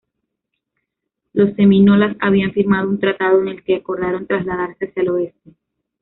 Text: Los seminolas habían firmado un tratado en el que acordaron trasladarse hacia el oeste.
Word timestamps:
Los 1.33 1.53
seminolas 1.53 2.15
habían 2.21 2.53
firmado 2.53 2.89
un 2.89 2.99
tratado 2.99 3.39
en 3.43 3.49
el 3.49 3.63
que 3.63 3.75
acordaron 3.75 4.25
trasladarse 4.25 4.85
hacia 4.85 5.03
el 5.03 5.09
oeste. 5.09 5.53